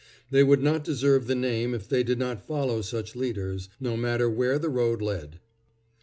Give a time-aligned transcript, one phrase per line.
[0.31, 4.27] They would not deserve the name if they did not follow such leaders, no matter
[4.31, 5.39] where the road led.